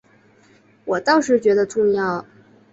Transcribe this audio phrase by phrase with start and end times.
[0.85, 2.25] 我倒是觉得重要